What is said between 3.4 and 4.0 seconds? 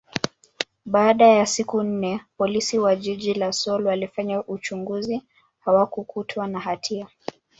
Seoul